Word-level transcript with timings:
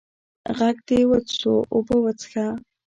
ږغ 0.57 0.77
دي 0.87 0.99
وچ 1.09 1.27
سو، 1.39 1.53
اوبه 1.73 1.95
وڅيښه! 2.03 2.45